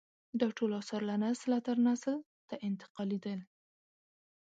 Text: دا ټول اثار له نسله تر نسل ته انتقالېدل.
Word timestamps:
دا 0.39 0.47
ټول 0.57 0.71
اثار 0.81 1.01
له 1.09 1.15
نسله 1.23 1.57
تر 1.67 1.77
نسل 1.87 2.17
ته 2.47 2.55
انتقالېدل. 2.67 3.39